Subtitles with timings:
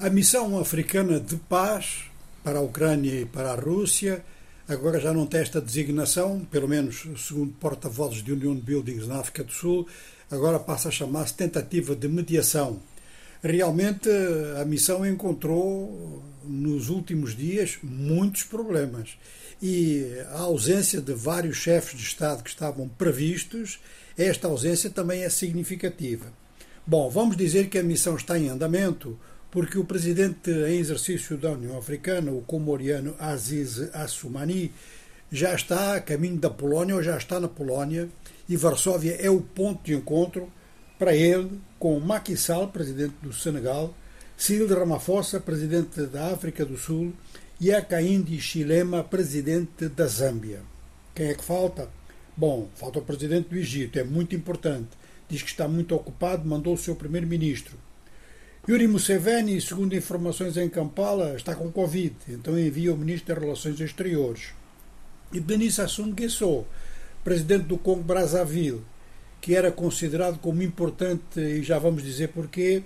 [0.00, 2.04] A missão africana de paz
[2.42, 4.24] para a Ucrânia e para a Rússia
[4.66, 9.44] agora já não tem esta designação, pelo menos segundo porta-vozes de Union Buildings na África
[9.44, 9.86] do Sul,
[10.30, 12.80] agora passa a chamar-se tentativa de mediação.
[13.42, 14.08] Realmente
[14.58, 19.18] a missão encontrou nos últimos dias muitos problemas
[19.60, 23.78] e a ausência de vários chefes de Estado que estavam previstos,
[24.16, 26.32] esta ausência também é significativa.
[26.86, 29.18] Bom, vamos dizer que a missão está em andamento
[29.50, 34.72] porque o presidente em exercício da União Africana, o comoriano Aziz Assoumani,
[35.30, 38.08] já está a caminho da Polónia ou já está na Polónia
[38.48, 40.50] e Varsóvia é o ponto de encontro
[40.98, 43.94] para ele com Macky Sall, presidente do Senegal,
[44.36, 47.12] Cyril Ramaphosa, presidente da África do Sul
[47.60, 50.60] e Hakainde Chilema, presidente da Zâmbia.
[51.14, 51.88] Quem é que falta?
[52.36, 54.88] Bom, falta o presidente do Egito, é muito importante.
[55.28, 57.76] Diz que está muito ocupado, mandou o seu primeiro-ministro.
[58.70, 63.80] Yuri Museveni, segundo informações em Kampala, está com Covid, então envia o Ministro das Relações
[63.80, 64.50] Exteriores.
[65.32, 66.64] E Denis Nguesso,
[67.24, 68.80] presidente do Congo Brazzaville,
[69.40, 72.84] que era considerado como importante, e já vamos dizer porquê,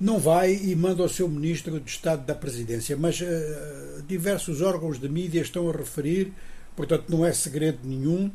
[0.00, 2.96] não vai e manda o seu Ministro de Estado da Presidência.
[2.96, 6.32] Mas uh, diversos órgãos de mídia estão a referir,
[6.74, 8.28] portanto não é segredo nenhum,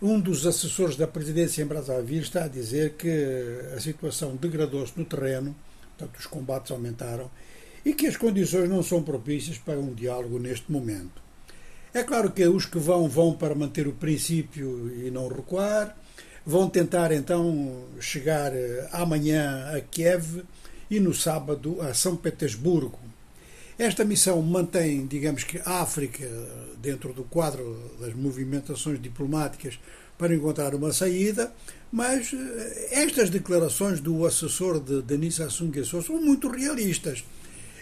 [0.00, 3.10] um dos assessores da Presidência em Brazzaville está a dizer que
[3.76, 5.54] a situação degradou-se no terreno
[5.98, 7.28] portanto, os combates aumentaram,
[7.84, 11.20] e que as condições não são propícias para um diálogo neste momento.
[11.92, 15.96] É claro que os que vão, vão para manter o princípio e não recuar,
[16.44, 20.44] vão tentar então chegar eh, amanhã a Kiev
[20.90, 22.98] e no sábado a São Petersburgo.
[23.78, 26.28] Esta missão mantém, digamos que, a África
[26.82, 29.78] dentro do quadro das movimentações diplomáticas
[30.18, 31.52] para encontrar uma saída,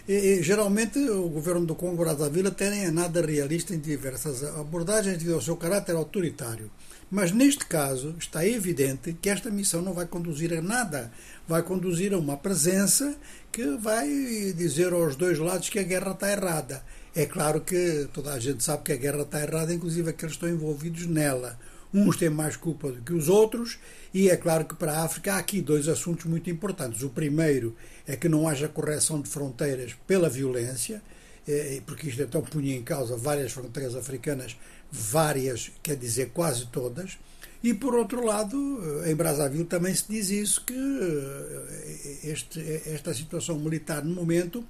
[0.06, 0.38] realistas.
[0.38, 5.34] E, geralmente o governo do Congo Brazzaville tem é nada realista em diversas abordagens devido
[5.34, 6.70] ao seu caráter autoritário.
[7.10, 11.12] Mas neste caso está evidente que esta missão não vai conduzir a nada,
[11.46, 13.16] vai conduzir a uma presença
[13.52, 14.08] que vai
[14.56, 16.82] dizer aos dois lados que a guerra está errada.
[17.14, 20.44] É claro que toda a gente sabe que a guerra está errada, inclusive aqueles que
[20.44, 21.58] estão envolvidos nela.
[21.94, 23.78] Uns têm mais culpa do que os outros,
[24.12, 27.02] e é claro que para a África há aqui dois assuntos muito importantes.
[27.02, 27.76] O primeiro
[28.06, 31.02] é que não haja correção de fronteiras pela violência,
[31.46, 34.56] eh, porque isto então punha em causa várias fronteiras africanas,
[34.90, 37.18] várias, quer dizer, quase todas.
[37.62, 38.56] E por outro lado,
[39.04, 44.64] eh, em Brazzaville também se diz isso, que eh, este, esta situação militar no momento,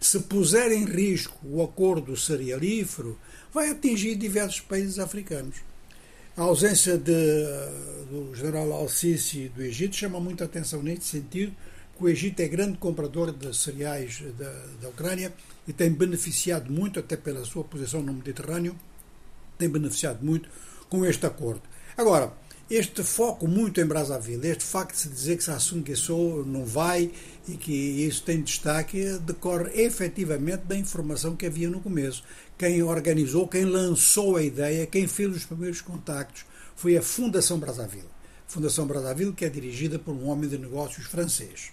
[0.00, 3.18] se puser em risco o acordo cerealífero,
[3.52, 5.56] vai atingir diversos países africanos.
[6.36, 7.12] A ausência de,
[8.10, 11.50] do general Al-Sisi do Egito chama muita atenção neste sentido,
[11.96, 14.52] que o Egito é grande comprador de cereais da,
[14.82, 15.32] da Ucrânia
[15.66, 18.76] e tem beneficiado muito, até pela sua posição no Mediterrâneo,
[19.56, 20.46] tem beneficiado muito
[20.90, 21.62] com este acordo.
[21.96, 22.30] Agora,
[22.68, 27.12] este foco muito em Brazzaville, este facto de se dizer que Sassou Nguesso não vai
[27.46, 32.24] e que isso tem destaque, decorre efetivamente da informação que havia no começo.
[32.58, 36.44] Quem organizou, quem lançou a ideia, quem fez os primeiros contactos
[36.74, 38.08] foi a Fundação Brazzaville.
[38.48, 41.70] Fundação Brazzaville, que é dirigida por um homem de negócios francês.